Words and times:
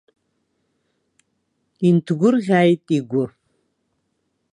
Инҭгәырӷьааит 1.87 2.85
игәы. 2.97 3.25